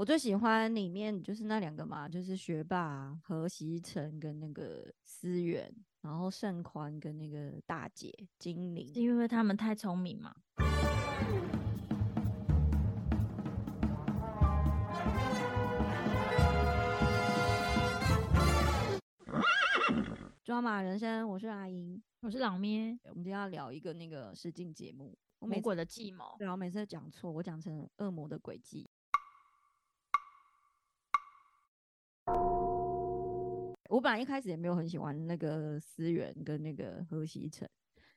[0.00, 10.34] 我最喜欢里面就是那两个嘛，就是学霸何习成跟那个思源，然后盛宽跟那个大姐精灵，是因为他们太聪明嘛？
[20.42, 26.36] 抓马人生，我是阿英，我是老咩，我们今天要聊一个那个实境节目，魔鬼的计谋。
[26.38, 28.88] 对啊，我每次都讲错，我讲成恶魔的诡计。
[33.90, 37.68] 我本来一开始也没有很喜欢那个思源跟那个何西成，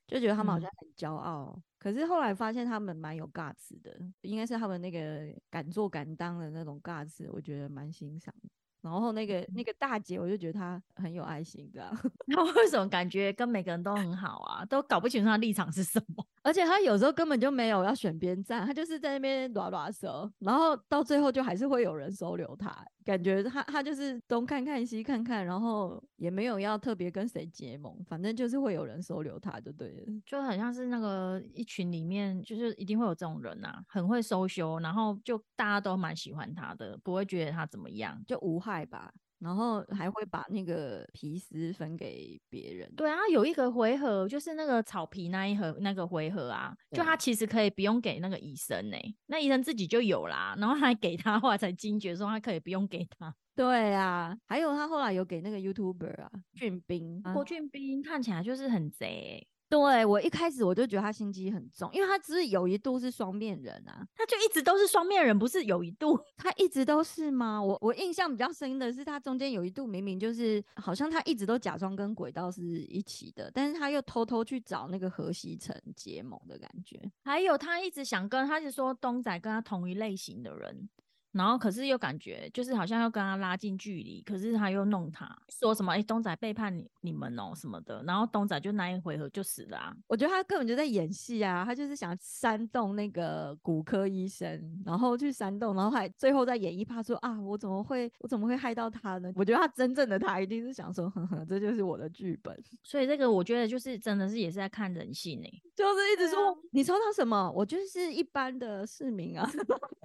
[0.07, 1.59] 就觉得他们好像很骄傲。
[1.79, 8.33] 可是后来发现他们蛮有尬词的，应该是他们那个敢做敢当的那种尬词，我觉得蛮欣赏。
[8.81, 11.89] 然后那个那个大姐，我就觉得她很有爱心，这样。
[12.27, 14.65] 那为什么感觉跟每个人都很好啊？
[14.65, 16.27] 都搞不清楚她立场是什么？
[16.43, 22.85] 而且她有时候根本就没有要选边站，她就是在那边拉拉手，然后到最后就还是会有人收留她。
[23.05, 30.07] 感觉他他就是东看看西看看，然后也没有要特别跟谁结盟，反正就是会有人收留他，就对了。
[30.25, 39.13] 就很像是那个一群里面，就是一定会有这种人啊，很会收修，然后就大家都蛮喜欢他的，不会觉得他怎么样，就无害吧。
[39.43, 42.89] 然后还会把那个皮丝分给别人。
[42.95, 53.35] 对啊，有一个回合就是那个草皮那一盒那个回合啊，就他其实可以不用给那个医生呢，那医生自己就有啦，然后还给他，后来才惊觉说他可以不用给他。
[53.55, 59.45] 对啊，还有他后来有给那个 YouTuber 啊，俊斌，郭俊斌看起来就是很贼。
[59.69, 67.61] 对我一开始我就觉得他心机很重，因为他只是有一度是双面人啊，他就一直都是双面人，不是有一度， 他一直都是吗？
[67.61, 80.87] 我我印象比较深的是他中间有一度明明就是好像他一直都假装跟轨道是一起的，但是他又偷偷去找那个何西成结盟的感觉，还有他一直想跟他是说东仔跟他同一类型的人。
[81.33, 89.95] 然后可是又感觉就是好像要跟他拉近距离，可是他又弄他，说什么哎东仔背叛你你们哦什么的，然后东仔就那一回合就死了啊！
[90.07, 99.33] 我觉得他根本就在演戏啊，他就是想煽动那个骨科医生，然后去煽动，然后还最后再演一趴说啊我怎么会我怎么会害到他呢？
[99.35, 109.49] 我觉得他真正的他一定是想说呵呵这就是我的剧本，所以这个我觉得就是真的是也是在看人性哎，就是一直说你抽到什么，我就是一般的市民啊，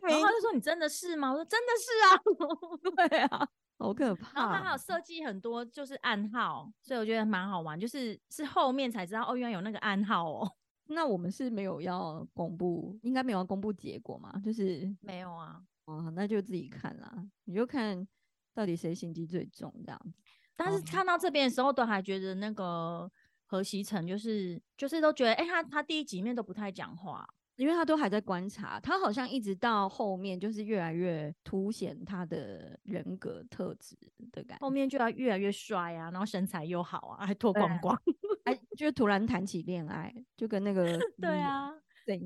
[0.02, 1.17] 然后他就说你真的是。
[1.26, 3.48] 我说真的是啊，对啊，
[3.78, 4.40] 好可怕。
[4.40, 7.78] 然后他还有设计很多就是暗号，所以我觉得蛮好玩。
[7.78, 10.52] 就是是后面才知道哦，原来有那个暗号哦。
[10.90, 14.32] 那我们是没有要公布，应该没有要公布结果嘛？
[14.44, 15.60] 就是没有啊。
[15.86, 17.12] 哦，那就自己看啦，
[17.44, 18.06] 你就看
[18.54, 20.20] 到底谁心机最重这样子。
[20.56, 23.10] 但是看到这边的时候，都还觉得那个
[23.46, 27.28] 何西成就是就是都觉得，哎，他他第一集面都不太讲话。
[27.58, 33.96] 因为他都还在观察，他好像一直到后面就是越来越凸显他的人格特质
[34.30, 38.00] 的感觉，后面就要越来越帅啊，然后身材又好啊，还脱光光，
[38.44, 41.74] 哎，就突然谈起恋爱，就跟那个 对啊，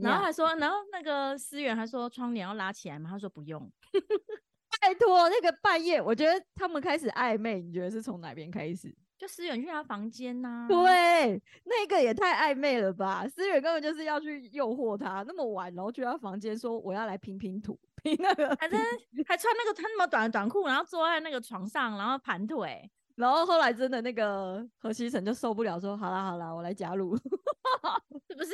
[0.03, 3.09] 然后还说，然后那个思源还说窗帘要拉起来吗？
[3.11, 3.73] 他说不用，
[4.83, 8.95] 拜托，那个半夜，我觉得他们开始暧昧，你觉得是从哪边开始？
[9.23, 13.25] 就思远去他房间呐，对，那个也太暧昧了吧！
[13.29, 18.81] 思远根本就是要去诱惑他，那么晚然后去他房间说我要来拼拼图，拼那个，反正
[19.29, 27.17] 还穿那个穿那么短的短裤，然后坐在那个床上，然后盘腿，然后后来真的那个何西成就受不了，说好啦好啦，我来加入，
[28.27, 28.53] 是不是？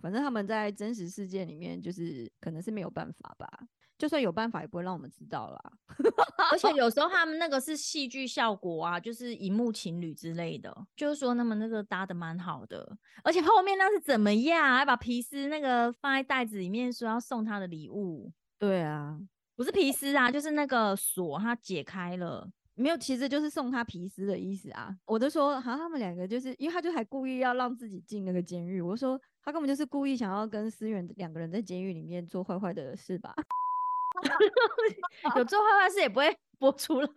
[0.00, 3.48] 反正他们在真实世界里面就是可能是没有办法吧。
[3.98, 5.72] 就算有办法，也不会让我们知道啦。
[6.50, 12.96] 而且 有时候他们那个是戏剧效果啊，就是荧幕情侣之类的，就是说他们那个搭的蛮好的。
[13.22, 14.74] 而且后面那是怎么样？
[14.78, 18.32] 还把皮丝那个放在袋子里面，说要送他的礼物。
[18.58, 19.20] 对啊，
[19.54, 24.96] 不是皮丝啊，就是那个锁，他解开了，没有，其实就是送他皮丝的意思啊。
[25.04, 28.80] 我就说，好像他们两个就是因为他就还故意要让自己进那个监狱。
[28.80, 33.34] 我说他根本就是故意想要跟思远两个人在监狱里面做坏坏的事吧。
[35.36, 37.10] 有做坏坏事也不会 播出来，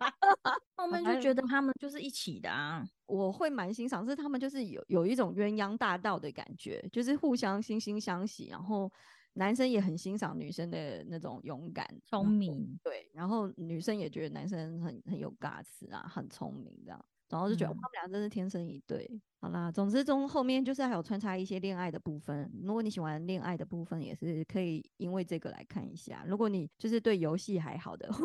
[0.76, 2.82] 后面就觉得他们就是一起的啊。
[3.06, 8.90] 我会蛮欣赏，是他们就是有有一种鸳鸯大道的感觉，就是互相惺惺相惜，然后
[9.34, 17.04] 男生也很欣赏女生的那种勇敢、聪明，对，然后女生也觉得男生很很有 guts 啊，很聪明这样。
[17.28, 19.20] 然后就觉得他们俩真是天生一对。
[19.40, 22.50] 好啦，总之中后面就是还有穿插一些恋爱的部分。
[22.62, 26.24] 如果你喜欢恋爱的部分，也是可以因为这个来看一下。
[26.26, 28.20] 如果你就是对游戏还好的，话，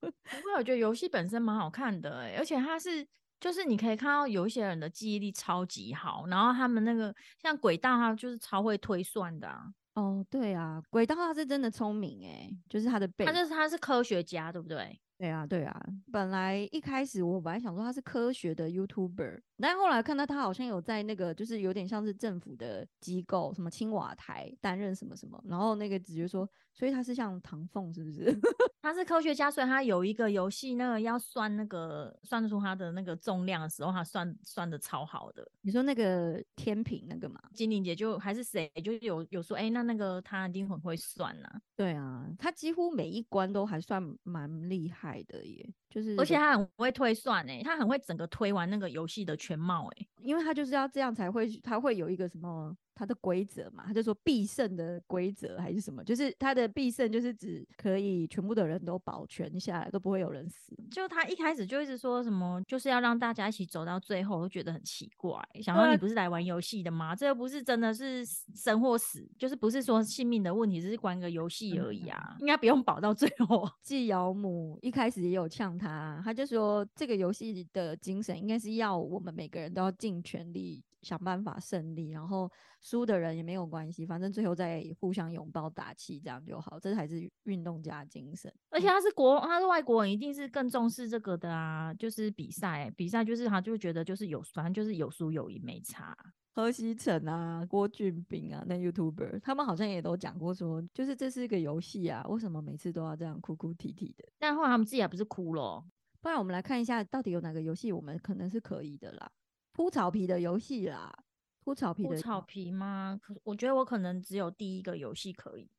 [0.00, 3.06] 不过我觉得游戏本身蛮好看的，而且它是
[3.40, 9.48] 就是你可以看到有一些人的记忆力超级好，然后他们那个像轨道，他就是超会推算的。
[9.94, 15.00] 哦，对啊，轨道他是真的聪明哎，就是他的背，他就是他是科学家，对不对？
[15.18, 15.80] 对啊，对啊。
[16.12, 28.32] 本来一开始我本来想说他是科学的 YouTuber，但后来看到他好像有在那个就是有点像是政府的机构，什么青瓦台担任什么什么，然后那个直接说，所以他是像唐凤是不是？
[28.80, 35.44] 他是科学家，所以他有一个游戏，那个要算那个算出他的那个重量的时候，他算算的超好的。
[35.62, 41.48] 你说那个天平那个嘛，金玲姐就还是谁，就有有说，哎，那那个他一定很会算呐。
[41.74, 45.16] 对啊，他几乎每一关都还算蛮厉害。
[45.26, 52.76] 的耶，就是而且他很会推算哎，他很会整个推完那个游戏的全貌哎，因为他就是要这样才会，他会有一个什么。
[52.98, 60.74] 他的规则嘛，他就说必胜的规则还是什么，就是他的必胜就是指可以全部的人都保全下来，都不会有人死。
[60.90, 65.38] 就他一开始就一直说什么，就是要让大家一起走到最后，我觉得很奇怪。
[65.60, 67.14] 想说你不是来玩游戏的吗？
[67.14, 73.68] 这又不是真的是生或死，就是不是说性命的问题，只是玩个游戏而已啊， 应该不用保到最后。
[73.84, 80.82] 季瑶母一开始也有呛他，他就说这个游戏的精神应该是要我们每个人都要尽全力。
[81.02, 82.50] 想办法胜利，然后
[82.80, 86.80] 输的人也没有关系，反正最后再互相拥抱打气，这样就好。
[86.80, 88.52] 这才是运动家精神。
[88.70, 91.94] 而且他是国，他是外国人，一定是更重视这个的啊。
[91.94, 96.16] 就是比赛，比赛就是他就觉得就是有，反正就是有输有赢没差。
[96.50, 104.24] 何西成啊，郭俊斌啊，那 YouTuber 他们好像也都讲过说，就是这是一个游戏啊，为什么每次都要这样哭哭啼啼的？
[104.40, 105.84] 但后来他们自己还不是哭了。
[106.26, 109.30] 不然我们来看一下，到底有哪个游戏我们可能是可以的啦。
[109.70, 111.16] 铺草皮的游戏啦，
[111.62, 113.16] 铺草皮的草皮吗？
[113.22, 115.70] 可我觉得我可能只有第一个游戏可以，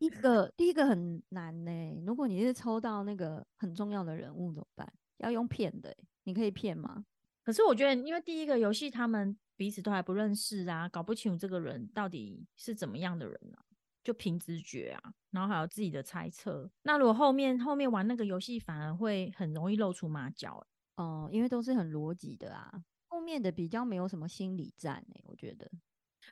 [0.00, 2.02] 一个第一个很难呢。
[2.04, 4.92] 如果你是抽到那个很重要的人物怎么办？
[5.18, 7.04] 要用骗的，你可以骗吗？
[7.44, 13.62] 可是我觉得，因为第一个游戏他们彼此都还不认识啊，搞不清楚这个人到底是怎么样的人啊，
[14.04, 16.70] 就凭直觉啊，然后还有自己的猜测。
[16.82, 20.64] 那如果后面后面玩那个游戏，反而会很容易露出马脚
[20.96, 22.84] 哦，因为都是很逻辑的啊。
[23.08, 25.70] 后面的比较没有什么心理战哎，我觉得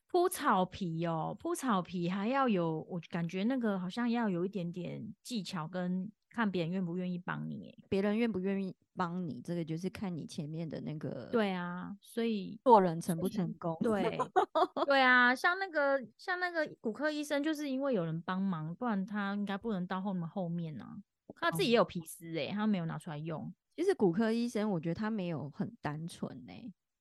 [0.08, 11.28] 铺草皮哦，铺草皮还要有，我感觉那个好像要有一点点技巧，跟看别人愿不愿意帮你别人愿不愿意帮你，这个就是看你前面的那个。
[11.32, 13.76] 对啊，所以做人成不成功？
[13.82, 14.18] 对，
[14.86, 21.02] 对啊，像那个像那个骨科医生，就是因为有人帮忙，不然他应该不能到后面后面呢。
[21.36, 23.52] 他自己也有皮丝哎，他没有拿出来用。
[23.74, 26.52] 其实骨科医生，我觉得他没有很单纯呢。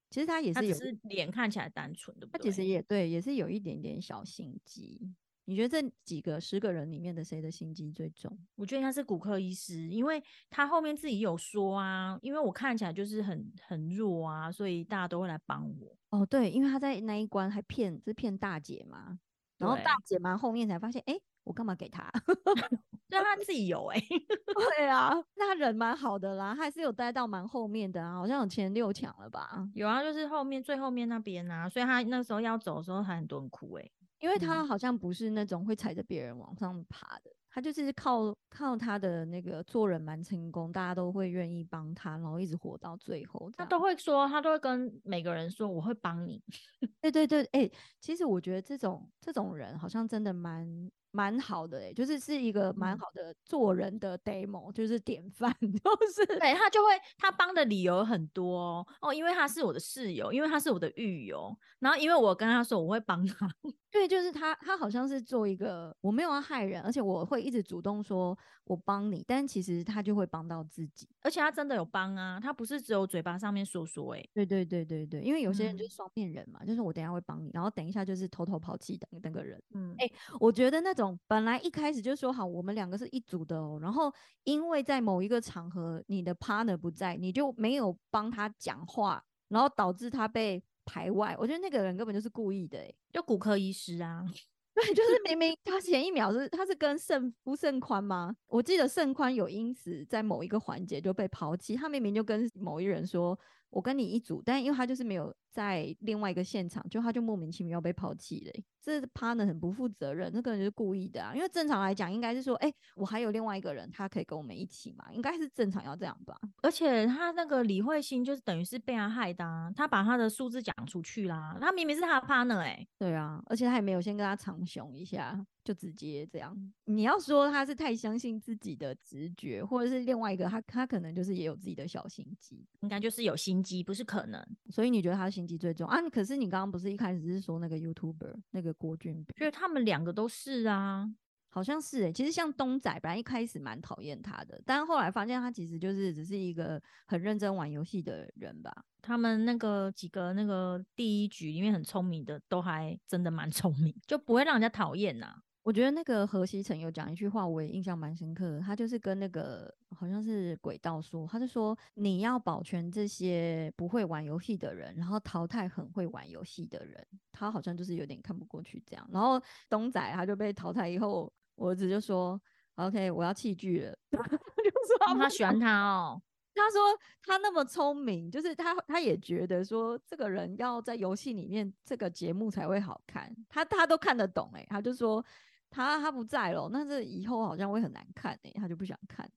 [0.10, 2.28] 其实他也是有，是脸看起来单纯的。
[2.32, 5.14] 他其实也对，也是有一点点小心机。
[5.46, 8.38] 你觉得这几个十个人里面的谁的心机最重？
[8.56, 15.96] 我觉得应该是骨科医师，因为他后面自己有说啊，因为我看起来就是很很弱啊，所以大家都会来帮我。
[16.10, 19.20] 哦，对，因为他在那一关还骗，是骗大姐嘛。
[19.58, 22.12] 然后大姐嘛后面才发现，哎，我干嘛给他？
[23.10, 24.00] 对他自己有哎，
[24.78, 29.68] 对啊，那他人蛮好的啦，他还是有待到蛮后面的啊，好像有前六强了吧？
[29.76, 33.92] 有啊，就是后面最后面那边啊，所以他那时候要走的时候还很多人哭哎，
[34.22, 37.30] 因为他好像不是那种会踩着别人往上爬的。
[37.54, 43.52] 他就是靠靠他的那个做人蛮成功，大家都会愿意帮他，然后一直活到最后。
[43.58, 46.42] 他都会说，他都会跟每个人说，我会帮你。
[47.02, 47.70] 对对对，哎，
[48.00, 50.66] 其实我觉得这种这种人好像真的蛮
[51.12, 63.54] 蛮好的，哎，就是是一个蛮好的做人的 demo，就是典范， 就是对他就会他帮的理由很多哦，因为他是我的室友，因为他是我的狱友，然后因为我跟他说我会帮他。
[63.92, 84.10] 对，就是他，他好像是做一个，我没有要害人，而且我会一直主动说我帮你，但其实他就会帮到自己，而且他真的有帮啊，他不是只有嘴巴上面说说，哎，对对对对对，因为有些人就是双面人嘛，就是我等下会帮你，然后等一下就是偷偷抛弃的那个人，嗯，哎，我觉得那种本来一开始就说好我们两个是一组的哦，然后
[84.46, 90.64] 因为在某一个场合你的 partner 不在，你就没有帮他讲话，然后导致他被。
[90.92, 94.26] 排外，我觉得那个人根本就是故意的，哎，就骨科医师啊，
[94.76, 98.36] 对，就是明明他前一秒是他是跟盛夫盛宽吗？
[98.48, 103.40] 我记得盛宽有因此在某一个环节就被抛弃，他明明就跟某一人说。
[103.72, 108.64] 我跟你一组，但因为他就是没有在另外一个现场，就他就莫名其妙被抛弃了。
[108.82, 111.34] 这 partner 很不负责任，那个人就是故意的啊。
[111.34, 116.36] 因为正常来讲，应该是说，哎，我还有另外一个人，他可以跟我们一起嘛，应该是正常要这样吧。
[116.64, 121.58] 而且他那个李慧欣就是等于是被他害的，啊，他把他的数字讲出去啦。
[121.62, 126.56] 他明明是他的 partner 哎，对啊，而且他也没有先跟他长雄一下，就直接这样。
[126.86, 134.46] 你要说他是太相信自己的直觉，或者是另外一个他他可能就是也有自己的小心机，应该就是有心机，不是可能。
[134.70, 136.02] 所以你觉得他心机最重啊？
[136.10, 141.14] 可是你刚刚不是一开始是说那个 YouTuber 那个郭俊觉得他们两个都是啊。
[141.54, 148.74] 好像是诶，其实像东仔，本来一开始蛮讨厌他的，但是后来发现他其实就是只是一个很认真玩游戏的人吧。
[149.02, 155.36] 他们那个几个那个第一局里面很聪明的，都还真的蛮聪明，就不会让人家讨厌呐。
[155.64, 158.60] 我觉得那个何西成有讲一句话，我也印象蛮深刻的。
[158.60, 167.06] 他就是跟那个好像是轨道说，他就说你要保全这些不会玩游戏的人，然后淘汰很会玩游戏的人。
[167.32, 169.08] 他好像就是有点看不过去这样。
[169.12, 171.32] 然后东仔他就被淘汰以后。
[171.56, 172.42] 我儿子就说
[172.76, 173.96] ：“OK，我要弃剧了。
[174.10, 176.20] ”就说他喜欢他哦。
[176.56, 176.82] 他说
[177.24, 183.32] 他那么聪明，就是他他也觉得说这个人要在游戏里面这个节目才会好看。
[183.48, 185.24] 他他都看得懂哎，他就说
[185.72, 189.28] 他他不在了，那这以后好像会很难看哎，他就不想看，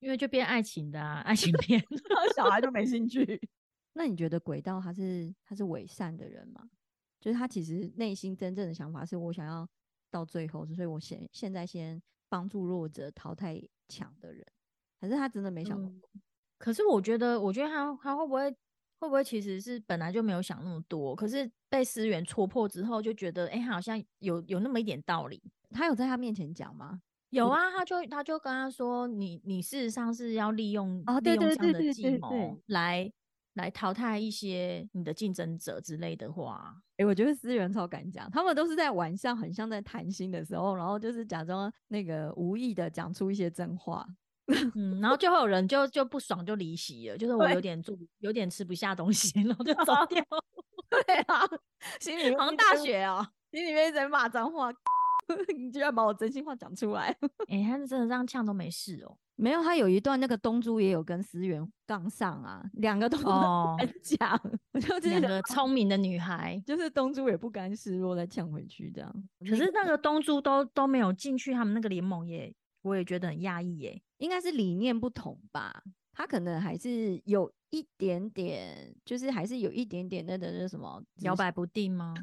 [0.00, 1.80] 因为就变爱情的啊，爱情片，
[2.34, 3.40] 小孩就没兴趣。
[3.94, 6.68] 那你觉得轨道他是他是伪善的人吗？
[7.20, 9.68] 就是他其实内心真正的想法是我想要。
[10.12, 13.58] 到最后，所以我现现在先帮助弱者淘汰
[13.88, 14.46] 强的人，
[15.00, 16.10] 可是他真的没想过。
[16.58, 18.54] 可是我觉得，我觉得他他会不会
[19.02, 25.42] 会不会其实是本来就没有想那么多，可是被思源戳破之后，就觉得哎，好像有有那么一点道理。
[25.70, 27.00] 他有在他面前讲吗？
[27.30, 33.12] 有啊，他就他就跟他说，你你事实上是要利用利用这样的计谋来。
[33.54, 44.06] 来淘汰一些你的竞争者之类的话，哎，我觉得思源超敢讲，他们都是在晚上很像在谈心的时候，然后就是假装那个无意的讲出一些真话，
[44.74, 50.22] 嗯，然后就会有人就就不爽就离席了，就是我有点住有点吃不下东西，然后就走掉。
[51.06, 51.40] 对啊，
[52.00, 54.70] 心里好像大学哦，心里面一直骂脏话，
[55.56, 57.16] 你居然把我真心话讲出来，
[57.48, 59.16] 哎，他是真的这样呛都没事哦。
[59.36, 63.26] 没有，他有一段那个东珠也有跟思源杠上啊，两个都很
[64.02, 64.38] 讲，
[64.72, 69.10] 我就两个聪明的女孩，就是东珠也不甘示弱，再呛回去这样。
[69.48, 82.14] 可是那个东珠都都没有进去他们那个联盟，也我也觉得很压抑耶，应该是理念不同吧，他可能还是有一点点，就是还是有一点点那个那什么摇摆不定吗？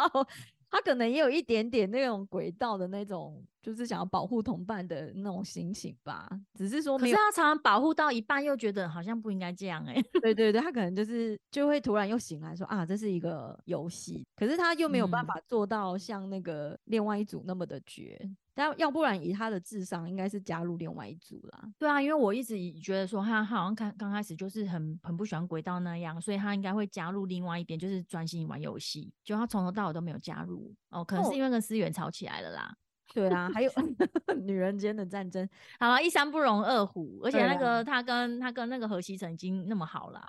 [0.70, 6.28] 他可能也有一点点那种轨道的那种，就是想要保护同伴的那种心情吧。
[6.52, 9.94] 只是说，可是他常常保护到一半，又觉得好像不应该这样哎。
[10.20, 18.30] 对对对，他可 能就是就会突然又醒来说啊，这是一个游戏，可是他又没有办法做到像那个另外一组那么的绝。
[18.56, 21.68] 但要不然以他的智商，应该是加入另外一组啦。
[21.76, 29.12] 对啊，因为我一直觉得说他好像刚刚开始就是很很不喜欢轨道那样，所以他应该会加入另外一边，就是专心玩游戏。
[29.24, 32.72] 就他从头到尾都没有加入哦，可能是因为跟思源吵起来了啦。
[33.12, 33.70] 对啊，还有
[34.42, 35.48] 女人间的战争。
[35.78, 40.20] 好了，一山不容二虎，而且那个他跟他跟那个何西成已经那么好了。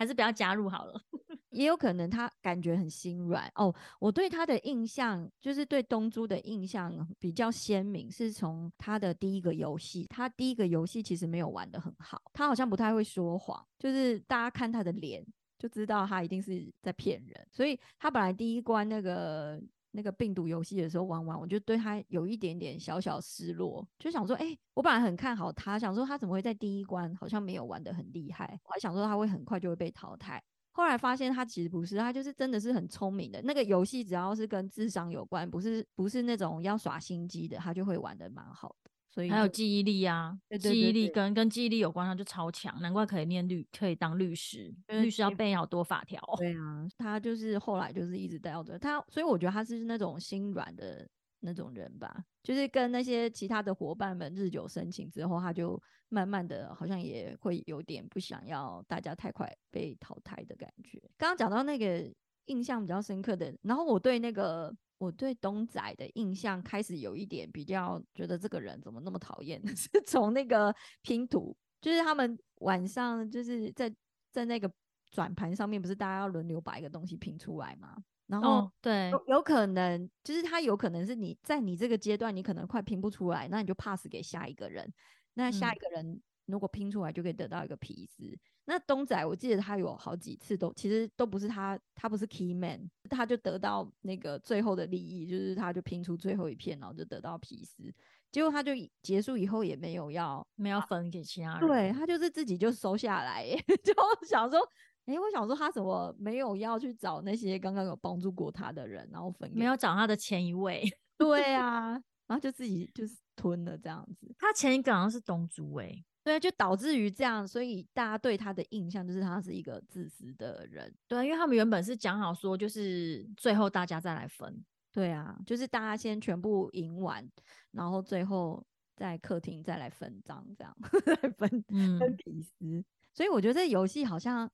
[0.00, 1.00] 还是不要加入好了，
[1.50, 3.74] 也有可能他感觉很心软哦。
[3.98, 15.26] 我对他的印象就是对东珠的印象比较鲜明，是从他的第一个游戏，他第一个游戏其实没有玩的很好，他好像不太会说谎，就是大家看他的脸
[15.58, 19.60] 就知道他一定是在骗人，所以他本来第一关那个。
[19.98, 30.40] 那个病毒游戏的时候玩玩，我就对他有一点点小小失落，就想说，哎，我本来很看好他，想说他怎么会在第一关好像没有玩的很厉害，我还想说他会很快就会被淘汰，
[30.70, 33.42] 后来发现他其实不是，他就是真的是很聪明的。
[33.42, 38.87] 那个游戏只要是跟智商有关，不是不是那种要耍心机的，他就会玩的蛮好的。
[39.18, 44.72] 所以还有记忆力啊，记忆力跟跟记忆力有关，他就超强，难怪可以念律，可以当律师。
[44.86, 46.22] 律师要背好多法条。
[46.36, 51.04] 对 啊，他就是后来就是一直带着他，所以我觉得他是那种心软的
[51.40, 52.24] 那种人吧。
[52.44, 61.02] 就是跟那些其他的伙伴们日久生情之后，他就慢慢的好像也会有点不想要大家太快被淘汰的感觉。
[61.16, 62.08] 刚刚讲到那个
[62.44, 64.72] 印象比较深刻的，然后我对那个。
[64.98, 73.92] 我对东仔的印象开始有一点比较觉得这个人怎么那么讨厌， 是从那个拼图，就是他们晚上就是在
[74.30, 74.70] 在那个
[75.10, 77.96] 转盘上面，不是大家要轮流把一个东西拼出来吗？
[78.26, 84.92] 然后对，有可能就是他有可能是你在你这个阶段你可能快拼不出来，那你就 pass 给下一个人，
[85.32, 88.36] 那下一个人如果拼出来就可以得到一个皮斯。
[88.64, 97.82] 那东仔，我记得他有好几次都其实都不是他，他不是 key man，他就得到那个最后的利益，就是他就拼出最后一片，然后就得到皮斯。
[98.30, 103.46] 结果他就结束以后也没有要没有分给其他人，对他就是自己就收下来，
[103.82, 103.94] 就
[104.26, 104.60] 想说，
[105.06, 110.84] 哎，我想说他怎么没有要去找那些刚刚有帮助过他的人，然后分没有找他的前一位，
[111.16, 112.02] 对 啊。
[112.26, 114.30] 然后就自己就是吞了这样子。
[114.38, 120.94] 他前一个好像是东珠哎、对，就导致于这样，所以大家对他的印象就是他是一个自私的人。
[121.06, 124.62] 对啊，因为他们原本是讲好说，就是最后大家再来分。
[124.92, 127.26] 对啊，就是大家先全部赢完，
[127.70, 128.62] 然后最后
[128.96, 132.84] 在客厅再来分赃，这样 再分分嗯皮丝。
[133.14, 134.50] 所以我觉得这游戏好像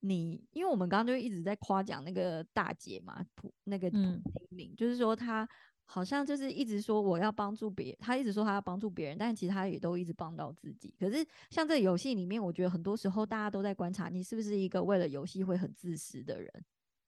[0.00, 5.48] 你，因为我们刚刚就一直在夸奖那个大姐嘛，普那个普嗯精灵，就是说她
[5.86, 10.94] 好像就是一直说我要帮助别，他一直说他要帮助别人，但其实他也都一直帮到自己。
[10.98, 16.50] 可是像这个游戏里面，我觉得很多时候大家都在观察你是不是一个为了游戏会很自私的人。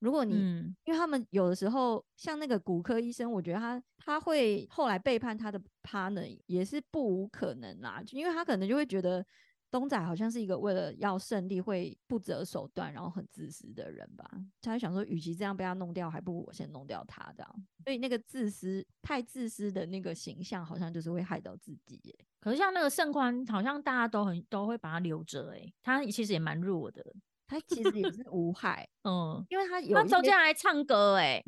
[0.01, 9.25] 如果你嗯因为他们有的时候，像那个骨科医生，我觉得他他会后来背叛他的 partner 也是不无可能啦，就因为他可能就会觉得
[9.71, 14.31] 东仔好像是一个为了要胜利会不择手段，然后很自私的人吧。
[14.63, 17.67] 他就想说，与其这样被他弄掉，还不如我先弄掉他这样。
[17.85, 22.15] 所以那个自私太自私的那个形象，好像就是会害到自己耶。
[22.41, 27.05] 可是像那个盛宽，好像大家都很都会把他留着哎、他其实也蛮弱的。
[27.49, 31.41] 他其实也是无害， 嗯，因为他有他中间还唱歌哎、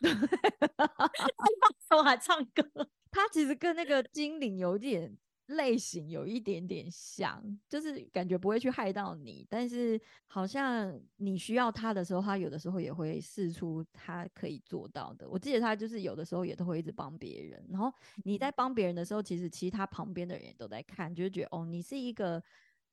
[1.96, 2.62] 我还唱歌。
[3.10, 5.16] 他其实跟那个精灵有点
[5.46, 15.28] 类型，有一点点像，就是感觉不会去害到你，但是好像你需要他的时候，他有的时候也会试出他可以做到的。
[15.28, 17.92] 我记得他就是有的时候也都会一直帮别人，然后
[18.24, 22.42] 你在帮别人的时候，其实其他旁边的人也都在看，就是觉得哦，你是一个。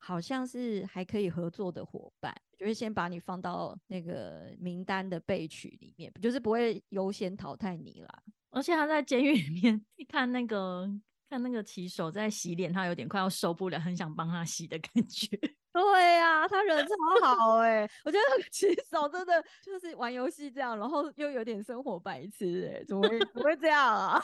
[0.06, 8.24] 好像是还可以合作的伙伴，就是先把你放到那个名单的备取里面，就是不会优先淘汰你啦。
[8.50, 10.92] 而且他在监狱里面 看那个
[11.34, 15.28] 看那个骑手在洗脸，他有点快要受不了，很想帮他洗的感觉。
[15.74, 24.24] 对呀、他人超好哎、我觉得那个骑手真的就是玩游戏这样，然后又有点生活白痴哎、怎么会怎么会这样啊？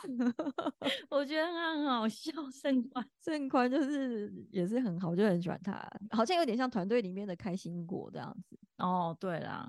[1.10, 3.04] 我觉得他很好笑，盛宽。
[3.26, 5.74] 盛宽就是也是很好，我就很喜欢他，
[6.12, 8.56] 好像有点像团队里面的开心果这样子。
[8.78, 9.68] 哦，对啦，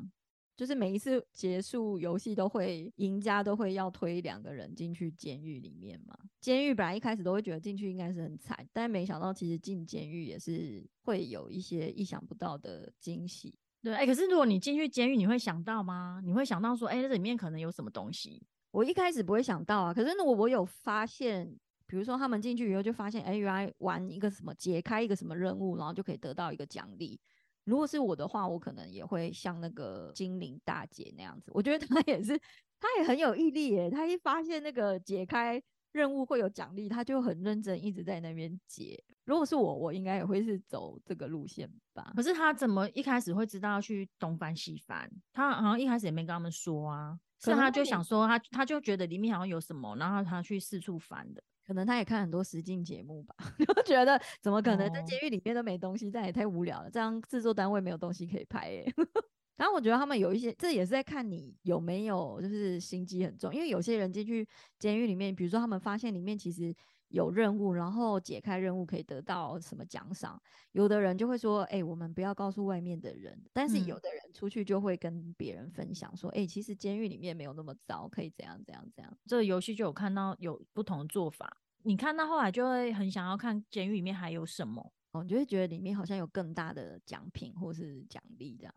[0.60, 6.14] 就是每一次结束游戏都会赢家都会要推两个人进去监狱里面嘛。
[6.38, 13.58] 监狱本来一开始都会觉得进去应该是很惨，但没想到其实进监狱也是会有一些意想不到的惊喜。
[13.80, 16.20] 对，哎、可是如果你进去监狱，你会想到吗？
[16.22, 18.46] 你会想到说，哎、这里面可能有什么东西？
[18.70, 21.50] 我一开始不会想到啊，可是如果我有发现，
[21.86, 27.18] 比如说他们进去以后就发现，哎、原来玩一个什么解开一个什么任务，然后就可以得到一个奖励。
[27.64, 31.50] 如果是我的话，我可能也会像那个精灵大姐那样子。
[31.54, 32.38] 我觉得她也是，
[32.80, 33.90] 她也很有毅力耶。
[33.90, 39.02] 她一发现那个解开任务会有奖励，她就很认真一直在那边解。
[39.24, 42.22] 如果是我，我应该也会是走这个路线吧可。
[42.22, 45.08] 是她怎么一开始会知道要去东翻西翻？
[45.32, 51.42] 她好像一开始也没跟他们说啊，是她就想说她，她就觉得里面好像有什么，然后她去四处翻的。
[51.70, 56.90] 可能他也看很多实境节目吧， 就觉得怎么可能在哦监狱里面都没东西，这样也太无聊了。
[56.90, 58.92] 这样制作单位没有东西可以拍耶、
[59.56, 64.44] 然后我觉得他们有一些，这也是在看你有没有就是心机很重，因为有些人进去
[64.80, 66.74] 监狱里面，比如说他们发现里面其实
[67.10, 70.40] 有任务，然后解开任务可以得到什么奖赏，
[70.72, 79.18] 有的人就会说，哎、我们不要告诉外面的人，但是有嗯的人出去就会跟别人分享说，哎、其实监狱里面没有那么糟，可以怎样怎样怎样。
[79.26, 84.92] 这个游戏就有看到有不同的做法，你看到后来就会很想要看监狱里面还有什么。
[85.12, 88.72] 哦，你就会觉得里面好像有更大的奖品或是奖励这样。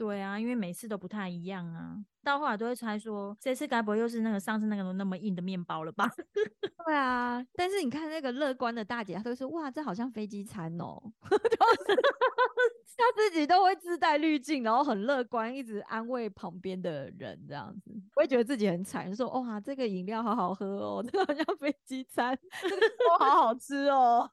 [0.00, 6.08] 对啊，因为每次都不太一样啊，到后来都会猜说，这次该不会又是那个上次那个那么硬的面包了吧？
[6.86, 11.42] 对啊，但是你看那个乐观的大姐，她都会说哇，这好像飞机餐哦， 就是
[12.96, 24.30] 她自己都会自带滤镜，然后很乐观，一直安慰旁边的人这样子，不会觉得自己很惨，就说哇，这个饮料好好喝哦，这个好像飞机餐，这个粥好好吃哦。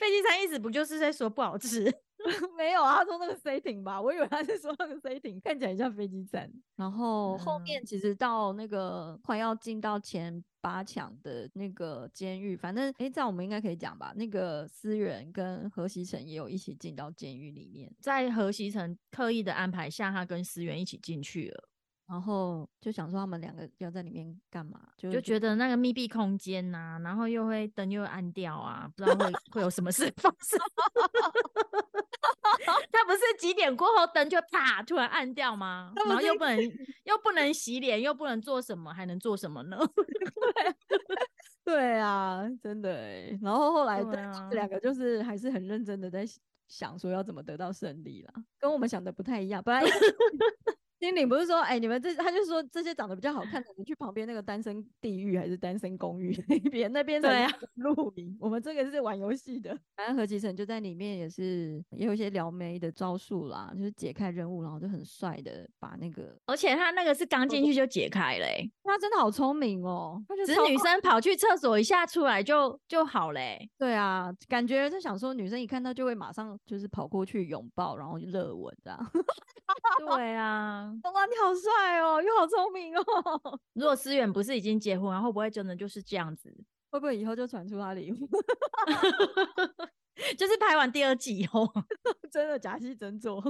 [0.00, 1.84] 飞机餐一直不就是在说不好吃？
[2.58, 6.50] 没有啊，他说那个 setting 吧，我以为他是说那个 setting 看起来像飞机站。
[6.76, 14.12] 然后后面其实到那个快要进到前八强的那个监狱，反正诶，这样我们应该可以讲吧。
[14.16, 21.68] 那个思源跟何西成也有一起进到监狱里面，在何西成刻意的安排下，他跟思源一起进去了，
[22.08, 30.58] 然后就想说他们两个要在里面干嘛，就就觉得那个密闭空间呐、然后又会灯又会暗掉啊，不知道会会有什么事发生。
[32.90, 35.92] 他不是几点过后灯就啪突然暗掉吗？
[35.96, 36.58] 然后又不能
[37.04, 39.78] 又不能洗脸，又不能做什么，还能做什么呢？
[41.64, 43.38] 对啊，真的哎。
[43.42, 44.00] 然后后来
[44.52, 46.24] 两个就是还是很认真的在
[46.66, 49.62] 想说要怎么得到胜利啦，跟我们想的不太一样。
[49.62, 49.82] 本来
[50.98, 58.36] 心灵不是说，哎、你们这，他就说这些长得比较好看的，你去旁边那个单身地狱还是单身公寓 那边，那边才对啊是露营。
[58.40, 59.78] 我们这个是玩游戏的。
[59.96, 73.70] 反正何其成就在里面也是也有一些撩妹的招数啦，就是解开任务，然后就很帅的把那个，而且他那个是刚进去就解开嘞、欸，他真的好聪明哦，他就只是女生跑去厕所一下出来就就好嘞、欸。
[73.78, 79.12] 对啊，感觉就想说女生一看到就会马上就是跑过去拥抱，然后热吻这样。
[80.08, 83.02] 对啊，哇，你好帅哦，又好聪明哦，
[83.74, 86.54] 如果思远不是已经结婚然后不会真的就是这样子？
[86.90, 88.20] 会不会以后就传出他离婚？
[90.36, 91.64] 就是拍完第二季以后，
[92.32, 93.40] 真的假戏真做？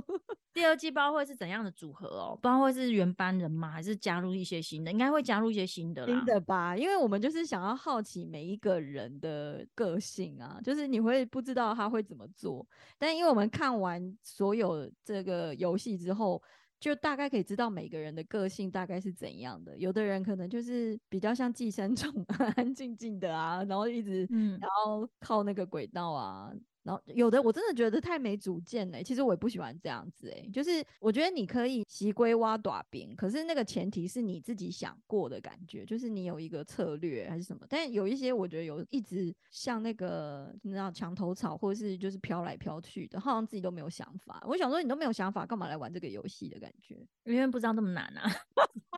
[0.52, 6.12] 第二季不知道会是怎样的组合哦，不知道会是原班人马，还是加入一些新的，应该会加入一些新的啦。
[6.12, 12.66] 新的吧，因为我们就是想要好奇每一个人的个性啊，就是你会不知道他会怎么做，
[12.98, 16.42] 但因为我们看完所有这个游戏之后，
[16.80, 19.76] 就大概可以知道每个人的个性大概是怎样的。
[19.76, 26.52] 有的人可能就是比较像寄生虫，安 安静静的啊，然后一直嗯然后靠那个轨道啊。
[26.88, 37.66] 然后有的我真的觉得太没主见了、其实我也不喜欢这样子哎、就是我觉得你可以习归挖短兵，可是那个前提是你自己想过的感觉，就是你有一个策略还是什么。
[37.68, 44.42] 但有一些我觉得有一直像那个你知道墙头草，或者是就是飘来飘去的，好像自己都没有想法。
[44.46, 46.96] 我想说你都没有想法，干嘛来玩这个游戏的感觉？
[47.24, 48.30] 因为不知道那么难啊。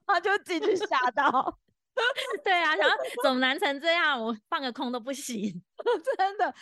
[0.07, 1.59] 他 就进去吓到，
[2.44, 4.20] 对啊，然后 怎么难成这样？
[4.22, 5.61] 我放个空都不行。
[6.16, 6.55] 真的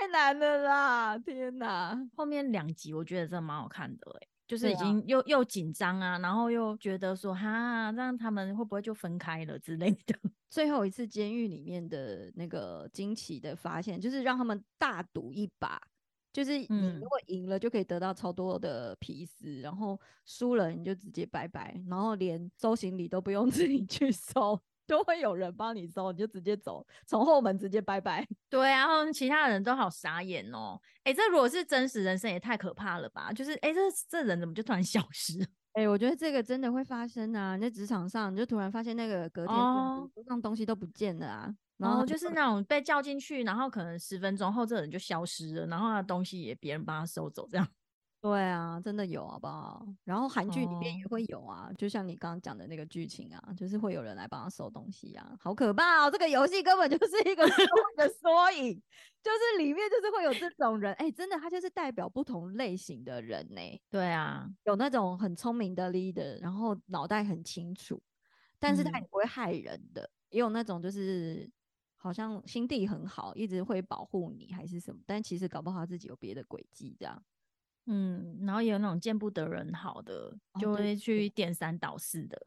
[0.00, 1.18] 太难了啦！
[1.18, 1.98] 天哪！
[2.16, 10.14] 后面两集我觉得真的蛮好看的哎、就是已经又、又紧张啊，然后又觉得说哈，让他们会不会就分开了之类的。
[10.50, 15.78] 最后一次监狱里面的那个惊奇的发现，就是让他们大赌一把，
[16.32, 28.26] 就是你嗯如果赢了就可以得到超多的皮丝，然后输了你就直接拜拜，然后连收行李都不用 自己去收，都会有人帮你收，你就直接走，从后门直接拜拜。
[28.50, 30.80] 对啊，然后其他人都好傻眼哦。
[31.04, 33.32] 哎、这如果是真实人生也太可怕了吧？
[33.32, 35.46] 就是哎、这这人怎么就突然消失？
[35.74, 37.54] 哎、我觉得这个真的会发生啊！
[37.54, 41.42] 你在职场上，你就突然发现那个隔天哦桌上东西都不见了啊，
[41.76, 47.68] 然然后后就是那种被叫进去，然后可能十分钟后这人就消失了，然后他的东西也别人帮他收走，这样。
[48.22, 49.86] 对啊，真的有好不好？
[50.04, 56.10] 然后韩剧里面也哦会有啊，就像你刚刚讲的那个剧情啊，就是会有人来帮他收东西啊，好可怕哦！
[56.10, 58.74] 这个游戏根本就是 一个社会的缩影，
[59.22, 68.02] 就是里面就是会有这种人，哎、真的他就是代表不同类型的人呢、对啊，有那种很聪明的 leader，然后脑袋很清楚，
[68.58, 71.48] 但是他也嗯不会害人的，也有那种就是
[71.96, 77.22] 好像心地很好，一直会保护你还是什么，但其实搞不好他自己有别的轨迹这样。
[77.90, 81.28] 嗯，然后也有那种见不得人好的，就会去。
[81.30, 82.38] 颠三倒四的。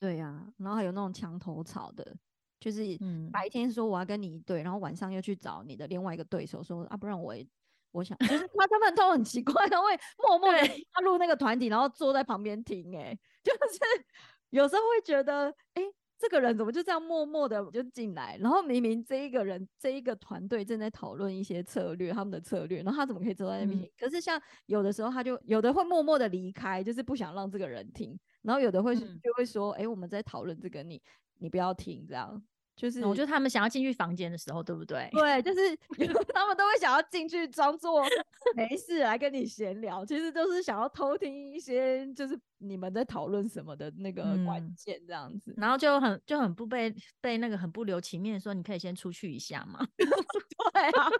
[0.00, 2.16] 对呀、然后还有那种墙头草的，
[2.60, 3.30] 就是嗯。
[3.30, 7.46] 白天说我要跟你一队，然后晚上又去找你的另外一个对手说啊，不然我也
[7.92, 14.04] 我想，就是他他们都很奇怪，他会默默的加入那个团体，然后坐在旁边听、欸， 就是
[14.50, 15.82] 有时候会觉得，哎、
[16.18, 18.36] 这个人怎么就这样默默的就进来？
[18.40, 23.88] 然后明明这一个人这一个团队正在讨论一些策略，他们的策略，然后他怎么可以坐在那边嗯？
[23.96, 31.00] 可是像有的时候他就有的会默默的离开，就是不想让这个人听，然后有的会就会说，哎、我们在讨论这个，你
[31.38, 32.42] 你不要听，这样
[32.78, 35.08] 就是我觉得他们想要进去房间的时候，对不对？
[35.12, 35.76] 对，就是
[36.32, 38.02] 他们都会想要进去装作
[38.54, 45.52] 没事来跟你闲聊，其实都是想要偷听一些就是你们在讨论什么的那个关嗯键这样子。
[45.56, 49.84] 然后就很就很不被被那个很不留情面地说，你可以先出去一下嘛。
[49.98, 51.10] 对啊，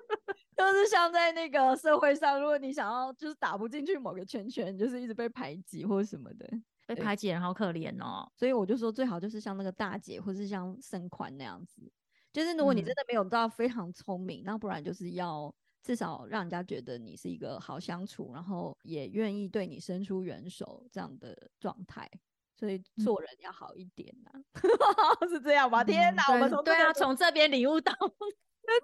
[0.56, 6.48] 就是像在那个社会上，如果你想要就是打不进去某个圈圈，就是一直被排挤或者什么的。
[6.94, 8.30] 对被排挤人好可怜哦。
[8.34, 11.90] 所以我就说最好就是像那个大姐，或是像盛宽那样子。
[12.32, 22.08] 就是如果你真嗯的没有到非常聪明，那不然就是要至少让人家觉得你是一个好相处，然后也愿意对你伸出援手这样的状态。
[22.56, 24.30] 所以做人要好一点呐、
[25.30, 25.84] 是这样吧？
[25.84, 27.92] 天嗯哪，我们对对啊，从这边领悟到，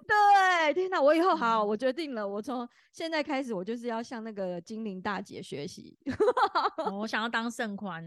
[0.07, 1.01] 对，天哪！
[1.01, 5.97] 我以后好，嗯我决定了，我从现在开始，我就是要向那个精灵大姐学习。
[6.77, 8.05] 哦我想要当盛宽，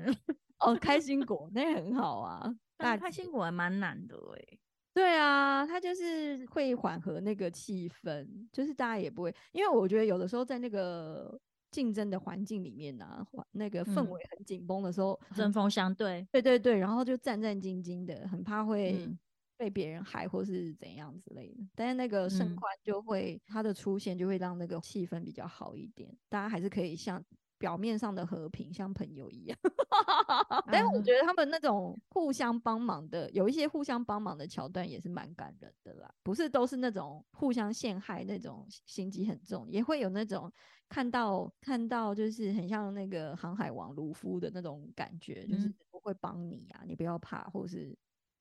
[0.60, 2.42] 哦，开心果那很好啊，
[2.76, 4.58] 大但开心果还蛮难的哎。
[4.94, 11.38] 对啊，他就是会缓和那个气氛，就是大家也不会，因为我觉得有的时候在那个
[11.70, 19.16] 竞争的环境里面呢、环那个氛嗯围很紧绷的时候，很针锋相对，对对对，然后就战战兢兢的，很怕会嗯
[19.58, 21.62] 被别人害或是怎样之类的。
[21.74, 27.22] 但是那个盛嗯宽就会他的出现就会让那个气氛比较好一点，大家还是可以像
[27.58, 29.58] 表面上的和平，像朋友一样。
[30.70, 36.08] 但是我嗯觉得他们那种互相帮忙的，有一些互相帮忙的桥段也是蛮感人的啦。
[36.22, 40.50] 不是都是那种互相陷害那种心机很重，也会有那种
[40.88, 47.96] 看到看到就是很像那个航海王卢夫的那种感觉，就是会帮你啊，你不要怕，或是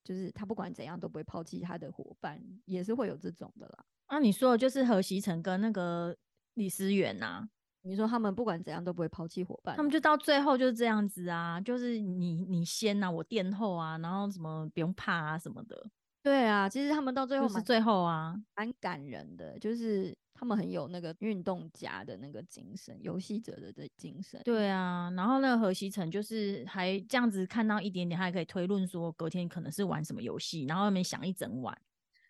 [0.07, 3.83] 就是他不管怎样都不会抛弃他的伙伴，也是会有这种的啦。
[4.09, 6.15] 那、你说的就是何西成跟那个
[6.53, 7.45] 李思源呐、
[7.81, 15.89] 你说他们不管怎样都不会抛弃伙伴，他们就到最后就是这样子啊，就是你你先啊，我垫后啊，然后什么不用怕啊什么的，
[16.23, 24.39] 对啊，其实他们到最后就是最后啊，蛮感人的，就是他们很有那个运动家的那个精神，游戏者的这精神。
[24.45, 31.75] 对啊，然后那个何西成就是还这样子看到一点点，他还可以推论说隔天可能是玩什么游戏，然后没想一整晚。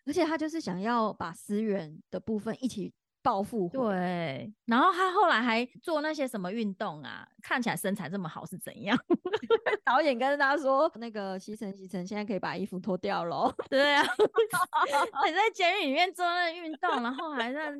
[0.06, 2.90] 而且他就是想要把思源的部分一起
[3.28, 4.38] 报复回来。
[4.38, 8.98] 对，然后他后来还做那些什么运动啊，看起来身材这么好是怎样？
[9.84, 13.52] 导演跟他说，那个西城西城现在可以把衣服脱掉喽。
[13.68, 14.02] 对啊，
[15.28, 17.70] 你在监狱里面做那运动，然后还在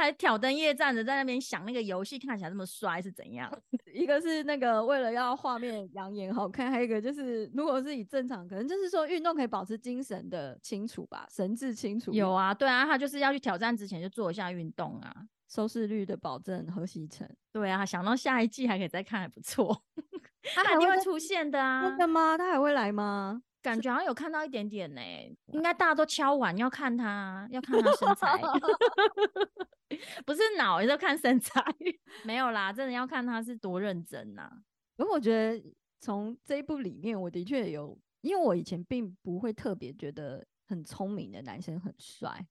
[0.00, 3.50] 还挑灯夜战的在那边想那个游戏，看起来这么帅是怎样？
[3.92, 12.12] 一个是那个为了要画面养眼好看，还有一个就是如果是以正常，可能就是说运动可以保持精神的清楚吧，神志清楚。
[12.12, 15.14] 有啊，对啊，他就是要去挑战之前就做一下运动啊。
[15.48, 19.82] 收视率的保证何西成，对啊，想到下一季还可以再看，还不错。
[20.54, 22.38] 他肯定会出现的啊真，的吗？
[22.38, 23.42] 他还会来吗？
[23.62, 25.00] 感觉好像有看到一点点呢、
[25.48, 28.40] 应该大家都敲碗要看他，要看他身材，
[30.24, 31.62] 不是脑，也是要看身材。
[32.24, 34.50] 没有啦，真的要看他是多认真呐、
[34.96, 35.62] 可我觉得
[36.00, 42.46] 从这一部里面，我的确有，因为我以前并不会特别觉得很聪明的男生很帅，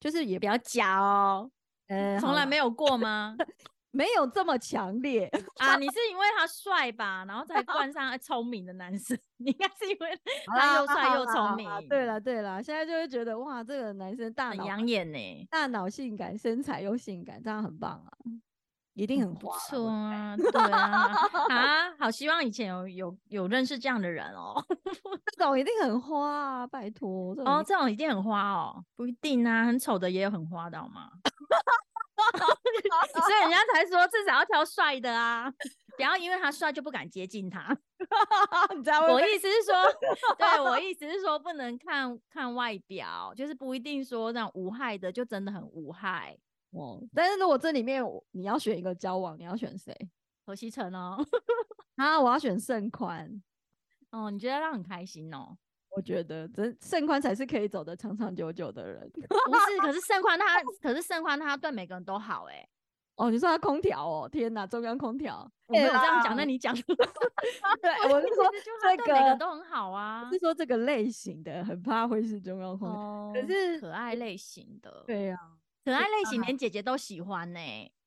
[0.00, 1.50] 就是也比较假哦，
[1.88, 3.36] 呃好啦从来没有过吗？
[3.92, 5.30] 没有这么强烈。
[5.60, 9.16] 啊，你是因为他帅吧，然后才冠上聪明的男生？
[9.38, 18.10] 你应该是因为他又帅又聪明啦，对了对了，现在就会觉得哇，这个男生大很脑养眼呢、大脑性感，身材又性感，这样很棒啊，
[18.94, 19.50] 一定很不。
[19.68, 21.12] 错啊，对啊，
[21.50, 24.62] 啊，好希望以前有有有认识这样的人哦。
[25.36, 27.34] 这种一定很花啊，拜托。
[27.44, 31.10] 哦，这种一定很花哦，不一定啊，很丑的也有很花的好吗？
[33.12, 35.52] 所以人家才说至少要挑帅的啊，
[35.96, 37.76] 不要因为他帅就不敢接近他。
[38.74, 39.20] 你知道我？
[39.20, 39.74] 意思是说，
[40.38, 46.36] 对我意思是说，不能看看外表，就是不一定说那种无害的就真的很无害。
[46.70, 49.94] 哦，但是如果这里面你要选一个交往，你要选谁？
[50.44, 51.24] 何西成哦，
[51.96, 53.42] 啊，我要选盛宽。
[54.10, 55.56] 哦，你觉得他很开心哦？
[55.94, 59.08] 我觉得真盛宽才是可以走得长长久久的人。
[59.12, 62.66] 不是，可是盛宽他，可是盛宽他对每个人都好哎、
[63.16, 64.28] 哦，你说他空调哦？
[64.28, 65.50] 天哪，中央空调。
[65.66, 66.74] 我没有这样啦讲，那你讲。
[67.82, 68.44] 对，我是说
[68.80, 70.28] 这对每个人，都很好啊。
[70.32, 73.42] 是说这个类型的，很怕会是中央空调。
[73.42, 75.38] 可是可爱类型的，对呀、
[75.84, 77.60] 可爱类型连姐姐都喜欢呢、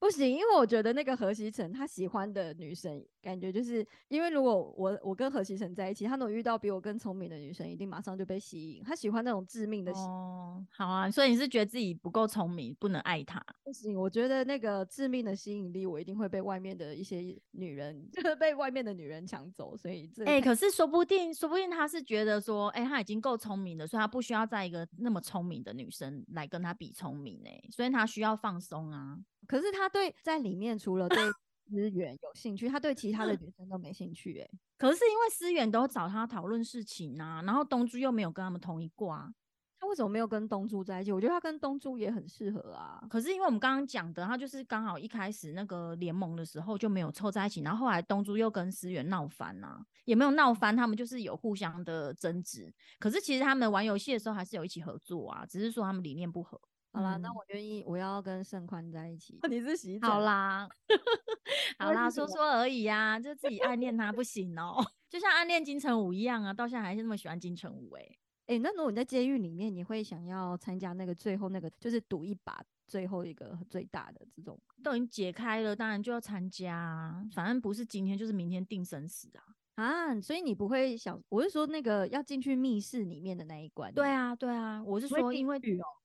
[0.05, 8.83] 不行，因为我觉得那个何西成他喜欢的女生，感觉就是因为如果我我跟何西成在一起，他如果遇到比我更聪明的女生，一定马上就被吸引。
[8.83, 13.43] 他喜欢那种致命的吸哦，好啊，所以你是觉得自己不够聪明，不能爱他？
[13.63, 19.75] 不行，我觉得那个致命的吸引力，我一定会被外面的一些女人，就 是被外面的女人抢走。
[19.75, 29.17] 所以这个哎、看可是说不定，说不定他是觉得说，哎、他已经够聪明了，所以他不需要在一个那么聪明的女生来跟他比聪明呢、所以他需要放松啊。
[29.47, 31.17] 可是他对在里面除了对
[31.67, 34.49] 思源有兴趣，他对其他的女生都没兴趣、欸。
[34.77, 39.33] 可是因为思源都找他讨论事情啊，然后东珠又没有跟他们同一挂，
[39.79, 41.11] 他为什么没有跟东珠在一起？
[41.11, 43.03] 我觉得他跟东珠也很适合啊。
[43.09, 52.71] 可是因为我们刚刚讲的，他就是刚好一开始那个联盟的时候就没有凑在一起，然后后来东珠又跟思源闹翻啊，也没有闹翻，他们就是有互相的争执。
[52.99, 56.61] 可是其实他们玩游戏的时候还是有一起合作啊，只是说他们理念不合。
[56.95, 59.37] 好啦，那嗯我愿意，我要跟盛宽在一起。
[59.49, 60.67] 你是洗好，啦，
[61.77, 64.77] 好啦，说说而已啊，就自己暗恋他不行哦、
[65.09, 74.57] 就像暗恋金城武一样啊，到现在还是那么喜欢金城武哎、哎、那如果你在监狱里面，你会想要参加那个最后那个，就是赌一把最后一个最大的这种？
[74.83, 79.54] 都已经解开了，当然就要参加啊，反正不是今天就是明天定生死啊。
[79.75, 83.93] 啊，所以你不会想，我是说那个要进去密室里面的那一关。
[83.93, 85.59] 对，啊，对啊，我是说，因为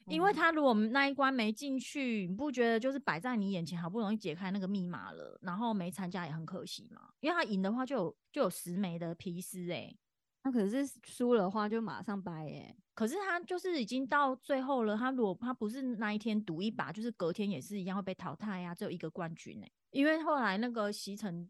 [0.06, 7.11] 因为嗯他如果那一关没进去，你不觉得就是摆在你眼前，好不容易解开那个密码了，然后没参加也很可惜嘛？
[7.20, 9.94] 因为他赢的话就有就有十枚的皮丝哎、
[10.42, 21.48] 那可是输了的话就马上掰哎、可是他就是已经到最后了，他如果他不是那一天赌一把，就是隔天也是一样会被淘汰呀、只有一个冠军呢、因为后来那个席城。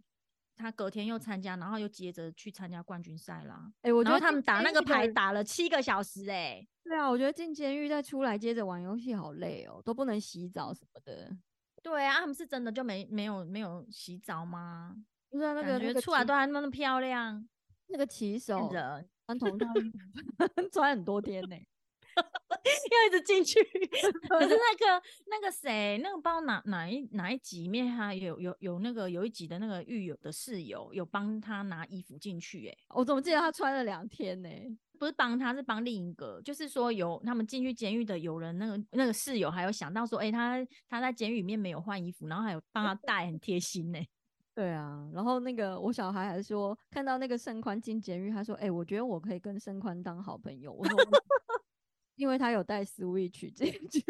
[0.60, 3.72] 他隔天又参加，然后又接着去参加冠军赛啦。
[3.82, 11.34] 哎、我觉得他们打那个牌打了七个小时、哎，对啊，我觉得进监狱再出来接着玩游戏好累哦，都不能洗澡什么的。
[11.82, 14.94] 对啊，他们是真的就没没有没有洗澡吗？
[15.30, 17.48] 不是啊，那个感觉那个出来都还那么漂亮，
[17.86, 18.70] 那个骑手。
[19.26, 21.56] 穿同套衣服 穿很多天呢、
[22.92, 23.62] 要一直进去。
[24.28, 34.48] 可是那个那个谁，那个不知道哪哪一哪一集里面，他有有有那个有一集的那个狱友的室友有帮他拿衣服进去、欸，我怎么记得他穿了两天呢、
[34.98, 44.08] 不是帮他，是帮另一个，就是说有他们进去监狱的有人，那个那个室友还有想到说，哎、他他在监狱里面没有换衣服，然后还有帮他带，很贴心呢、欸
[44.52, 51.18] 对啊，然后那个我小孩还说，看到那个盛宽进监狱，他说：“哎、我觉得我可以跟盛宽当好朋友。”我说：“为什么
[52.20, 54.04] 因为他有带 Switch 进 去，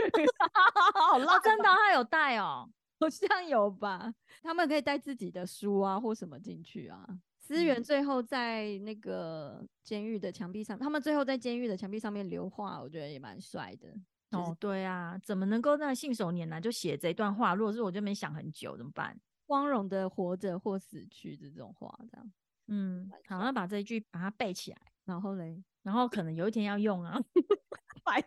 [0.95, 2.69] 好哦，真的哦，他有带哦。
[2.99, 4.13] 好像有吧？
[4.43, 7.07] 他们可以带自己的书啊或什么进去啊。
[7.39, 13.89] 思源嗯最后在那个监狱的墙壁上，他们最后在监狱的墙壁上面留画，我觉得也蛮帅的。
[14.31, 17.55] 就是哦，对啊，怎么能够那信手拈来就写这段话？
[17.55, 19.17] 如果是我就没想很久，怎么办？
[19.47, 22.33] 光荣的活着或死去的这种话，这样。
[22.69, 27.19] 嗯，好，那把这一句把它背起来，然后嘞，然后可能有一天要用啊。
[28.11, 28.25] 白。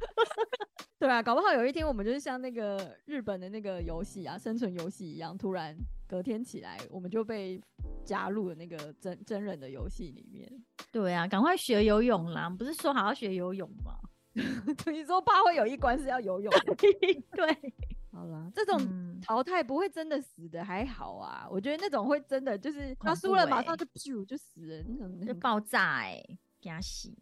[0.98, 5.74] 对啊，搞不好有一天我们就是像那个日本的那个游戏啊，生存游戏一样，突然
[6.06, 7.60] 隔天起来，我们就被
[8.04, 10.50] 加入了那个真真人的游戏里面。
[10.92, 12.48] 对啊，赶快学游泳啦！
[12.50, 13.98] 不是说好要学游泳吗？
[14.92, 16.74] 你说怕会有一关是要游泳的？
[17.36, 17.74] 对，
[18.12, 27.16] 好啦，这种嗯，淘汰不会真的死的还好啊，我觉得那种会真的就是他输了马欸上就噗就死了，那种很就爆炸哎、欸，给他洗。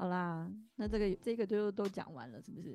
[0.00, 2.74] 好啦，那这个这个就都讲完了，是不是？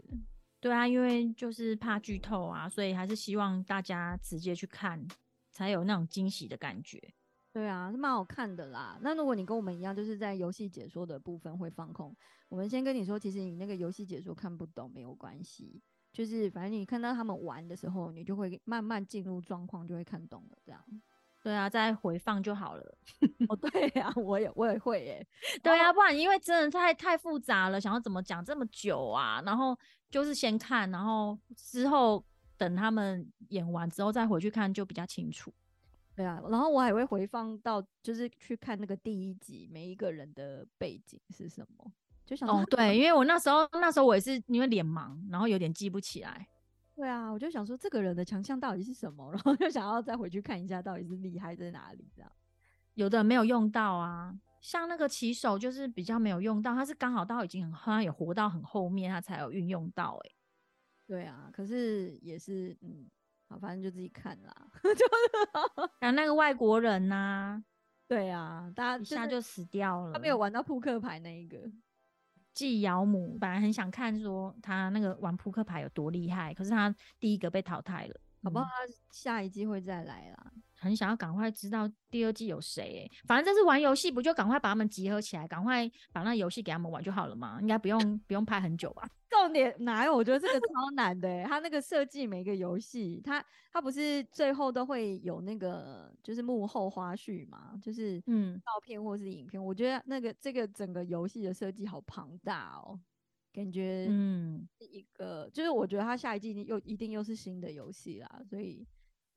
[0.60, 5.04] 对啊，因为就是怕剧透啊，所以还是希望大家直接去看，
[5.52, 7.02] 才有那种惊喜的感觉。
[7.52, 9.00] 对啊，是蛮好看的啦。
[9.02, 12.16] 那如果你跟我们一样，就是在游戏解说的部分会放空，
[12.48, 15.82] 我们先跟你说，其实你那个游戏解说看不懂没有关系，
[16.14, 20.58] 就是反正你看到他们玩的时候，你就会慢慢进入状况，就会看懂了。
[20.64, 20.80] 这样。
[21.46, 22.98] 对啊，再回放就好了。
[23.50, 25.28] 哦， 对呀、我也我也会耶。
[25.62, 29.44] 对啊，不然因为真的太太复杂了，想要怎么讲这么久啊？
[29.46, 29.78] 然后
[30.10, 32.26] 就是先看，然后之后
[32.58, 35.54] 等他们演完之后再回去看，就比较清楚。
[36.16, 41.92] 对啊，然后我还会回放到，就是去看那个第一集每一个人的背景是什么，
[42.26, 46.48] 就想哦，对，因为我那时候那时候我也是因为脸盲，然后有点记不起来。
[46.96, 52.32] 对啊，我就想说这个人的强项到底是什么，然后就想要再回去看一下到底是厉害在哪里这样。
[52.94, 60.36] 有的人没有用到啊，像那个骑手就是比较没有用到，他是刚好到已经很好像也活到很后面，他才有运用到、欸。
[61.06, 63.06] 对啊，可是也是嗯，
[63.50, 64.56] 好，反正就自己看啦。
[66.00, 67.62] 然后那个外国人呐、
[68.08, 70.14] 对啊，大家一下就死掉了。
[70.14, 71.70] 他没有玩到扑克牌那一个。
[72.56, 78.66] 季尧母，本来很想看说他那个玩扑克牌有多厉害，可是他第一个被淘汰了，嗯好不好？
[78.66, 78.72] 他
[79.12, 80.52] 下一季会再来啦。
[80.86, 83.12] 很想要赶快知道第二季有谁、欸。
[83.26, 87.58] 反正这是玩游戏，不就赶快把他们集合起来，赶快把那游戏给他们玩就好了嘛？
[87.60, 89.10] 应该不用不用拍很久吧？
[89.28, 90.16] 重点哪有？
[90.16, 91.44] 我觉得这个超难的欸。
[91.44, 93.44] 他那个设计每个游戏，他
[93.74, 99.62] 他不是最后都会有那个就是幕后花絮嘛，就是嗯，照片或是影片。
[99.62, 102.98] 我觉得那个这个整个游戏的设计好庞大哦，
[103.52, 108.88] 感觉嗯，是一个，就是我觉得他下一季又一定又是新的游戏啦，所以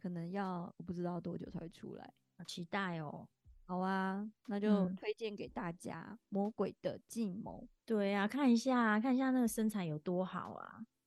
[0.00, 2.12] 可能要我不知道多久才会出来。
[2.36, 3.28] 好期待哦。
[3.66, 10.80] 好啊，那就嗯推荐给大家《魔鬼的计谋对啊，看一下看一下那个身材有多好啊！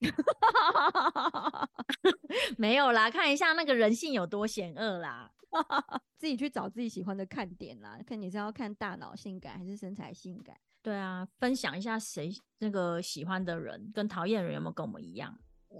[2.56, 5.32] 没有啦，看一下那个人性有多险恶啦。
[6.16, 10.56] 自己去找自己喜欢的看点啦，看你是要看大脑性感还是身材性感。
[10.82, 15.36] 对啊，分享一下谁那个喜欢的人跟讨厌的人有没有跟我们一样？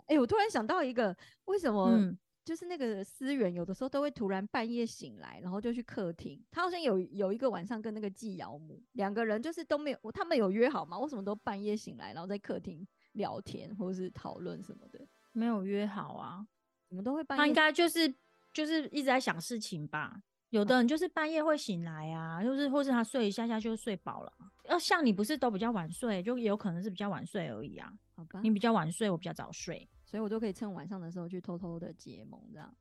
[0.09, 6.43] 哎、我突然想到一个，为什么嗯，就是那个思源有的时候都会突然半夜醒来，然后就去客厅。
[6.51, 10.99] 他好像有有一个晚上跟那个季瑶母两个人就是都没有，他们有约好吗？
[10.99, 15.07] 为什么都半夜醒来，然后在客厅聊天或者是讨论什么的？
[15.33, 16.47] 没有约好啊。
[16.89, 17.41] 怎么都会半夜？
[17.41, 18.13] 他应该就是
[18.53, 20.23] 就是一直在想事情吧。
[20.51, 24.33] 有的人就是半夜会醒来啊，就是或是他睡一下下就睡饱了。
[24.69, 27.91] 要像你不是都比较晚睡，就有可能是比较晚睡而已啊。
[28.15, 29.89] 好吧你，比较晚睡，我比较早睡。
[30.13, 32.77] 所以我就可以趁晚上的时候去偷偷的结盟，这样。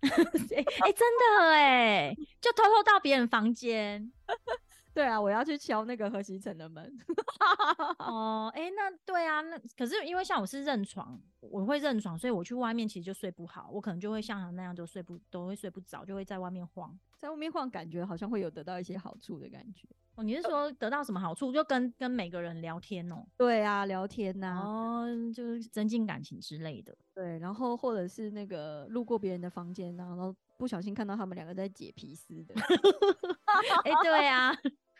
[0.02, 4.12] 哎、欸真的哎、就偷偷到别人房间。
[4.96, 6.90] 对啊，我要去敲那个何西城的门。
[8.00, 19.86] 哦，哎，那对啊，那可是因为像我是认床，我会认床，所以我去外面其实就睡不好，我可能就会像他那样就睡不都会睡不着，就会在外面晃，在外面晃，感觉好像会有得到一些好处的感觉。
[20.14, 21.52] 哦，你是说得到什么好处？
[21.52, 23.22] 就跟跟每个人聊天哦？
[23.36, 26.96] 对啊，聊天呐，哦，就是增进感情之类的。
[27.12, 32.54] 对，然后或者是那个路过别人的房间，然后不小心看到他们两个在解皮丝的。
[33.84, 34.56] 哎，对啊。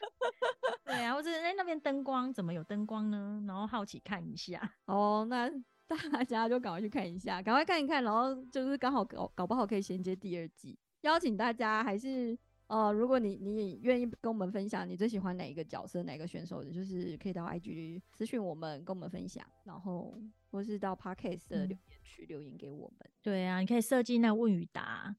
[0.84, 3.42] 对啊，或者哎那边灯光怎么有灯光呢？
[3.46, 5.50] 然后好奇看一下 哦，那
[5.86, 10.78] 大家就赶快去看一下，赶快看一看，然后就是刚好搞搞不好可以衔接第二季。
[11.02, 12.36] 邀请大家还是
[12.66, 23.08] 呃，如果你你愿意跟我们分享你最喜欢哪一个角色、哪个选手的，就是可以到 IG 私讯我们，跟我们分享，然后或是到 Podcast 的留言区留言给我们。
[23.22, 25.14] 对啊，你可以设计那问与答。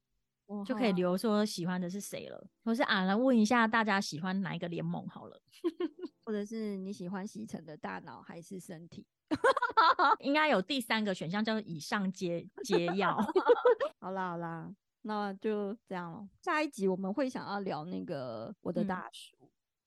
[0.64, 5.40] 就可以留说喜欢的是谁了，或是啊来问一下大家喜欢哪一个联盟好了，
[6.24, 9.06] 或者是你喜欢西城的大脑还是身体？
[10.20, 13.14] 应该有第三个选项叫做以上皆皆要。
[14.00, 14.72] 好啦好啦，
[15.02, 16.26] 那就这样了。
[16.40, 19.36] 下一集我们会想要聊那个我的大叔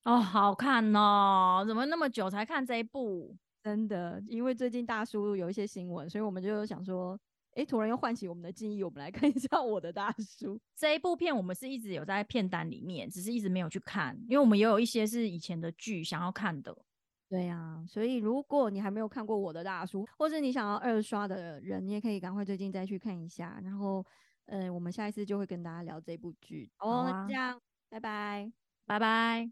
[0.04, 3.36] 哦，好看哦，怎么那么久才看这一部？
[3.64, 7.20] 真的，因为最近大叔有一些新闻，所以我们就想说。
[7.56, 11.36] 哎，突然又唤起我们的记忆，我们来看一下我的大叔这一部片。
[11.36, 16.76] 我们是一直有在片单里面，只是一直没有去看，因为我们也有一些是以前的剧想要看的。
[17.30, 23.60] 对呀，所以如果你还没有看过我的大叔，或者你想要二刷的人，你也可以赶快最近再去看一下。
[23.64, 24.06] 然后，
[24.46, 26.70] 嗯，我们下一次就会跟大家聊这部剧。
[26.80, 28.52] 哦，这样，拜拜，
[28.86, 29.50] 拜拜。